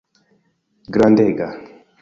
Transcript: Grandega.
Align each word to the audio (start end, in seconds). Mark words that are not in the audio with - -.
Grandega. 0.95 1.49